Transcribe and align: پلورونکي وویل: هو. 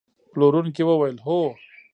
پلورونکي 0.31 0.83
وویل: 0.85 1.17
هو. 1.25 1.39